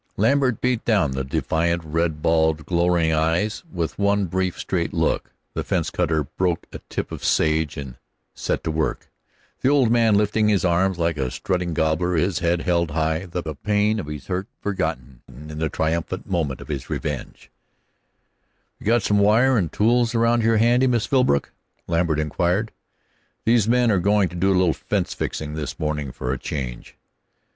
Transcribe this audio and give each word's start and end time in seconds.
Lambert 0.17 0.61
beat 0.61 0.83
down 0.83 1.11
the 1.11 1.23
defiant, 1.23 1.83
red 1.83 2.23
balled 2.23 2.65
glowering 2.65 3.13
eyes 3.13 3.63
with 3.71 3.99
one 3.99 4.25
brief, 4.25 4.57
straight 4.57 4.93
look. 4.93 5.31
The 5.53 5.63
fence 5.63 5.91
cutter 5.91 6.23
broke 6.23 6.65
a 6.73 6.79
tip 6.89 7.11
of 7.11 7.23
sage 7.23 7.77
and 7.77 7.97
set 8.33 8.63
to 8.63 8.71
work, 8.71 9.11
the 9.59 9.69
old 9.69 9.91
man 9.91 10.15
lifting 10.15 10.49
his 10.49 10.65
arms 10.65 10.97
like 10.97 11.17
a 11.19 11.29
strutting 11.29 11.75
gobbler, 11.75 12.15
his 12.15 12.39
head 12.39 12.61
held 12.61 12.89
high, 12.89 13.27
the 13.27 13.43
pain 13.53 13.99
of 13.99 14.07
his 14.07 14.25
hurt 14.25 14.47
forgotten 14.59 15.21
in 15.27 15.59
the 15.59 15.69
triumphant 15.69 16.27
moment 16.27 16.61
of 16.61 16.67
his 16.67 16.89
revenge. 16.89 17.51
"Have 18.79 18.87
you 18.87 18.87
got 18.87 19.03
some 19.03 19.19
wire 19.19 19.55
and 19.55 19.71
tools 19.71 20.15
around 20.15 20.41
here 20.41 20.57
handy, 20.57 20.87
Miss 20.87 21.05
Philbrook?" 21.05 21.51
Lambert 21.85 22.17
inquired. 22.19 22.71
"These 23.45 23.67
men 23.69 23.91
are 23.91 23.99
going 23.99 24.29
to 24.29 24.35
do 24.35 24.49
a 24.49 24.57
little 24.57 24.73
fence 24.73 25.13
fixin' 25.13 25.53
this 25.53 25.77
morning 25.77 26.11
for 26.11 26.33
a 26.33 26.39
change." 26.39 26.97